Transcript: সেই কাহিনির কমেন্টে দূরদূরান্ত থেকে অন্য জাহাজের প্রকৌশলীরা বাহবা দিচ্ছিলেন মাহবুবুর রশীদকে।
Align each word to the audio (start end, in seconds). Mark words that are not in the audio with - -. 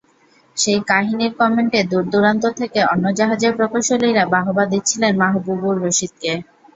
সেই 0.57 0.79
কাহিনির 0.89 1.33
কমেন্টে 1.39 1.79
দূরদূরান্ত 1.91 2.43
থেকে 2.59 2.79
অন্য 2.91 3.05
জাহাজের 3.17 3.51
প্রকৌশলীরা 3.57 4.23
বাহবা 4.33 4.63
দিচ্ছিলেন 4.71 5.13
মাহবুবুর 5.21 5.75
রশীদকে। 5.83 6.31